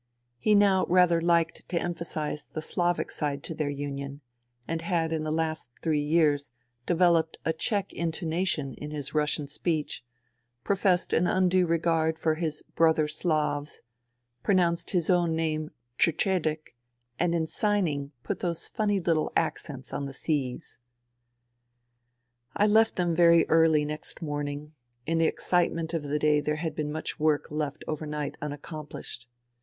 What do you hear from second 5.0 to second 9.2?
in the last three years developed a Czech intonation in his